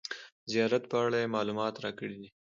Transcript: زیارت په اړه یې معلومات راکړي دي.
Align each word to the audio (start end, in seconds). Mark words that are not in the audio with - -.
زیارت 0.51 0.83
په 0.91 0.97
اړه 1.05 1.17
یې 1.21 1.33
معلومات 1.35 1.75
راکړي 1.85 2.17
دي. 2.21 2.29